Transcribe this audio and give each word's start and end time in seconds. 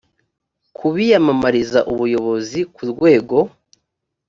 ku 0.75 0.85
biyamamariza 0.93 1.79
ubuyobozi 1.93 2.59
ku 2.73 2.81
rwego 2.91 3.37